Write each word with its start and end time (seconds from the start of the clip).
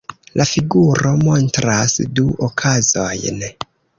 La 0.39 0.45
figuro 0.51 1.11
montras 1.25 1.95
du 2.21 2.25
okazojn. 2.49 3.47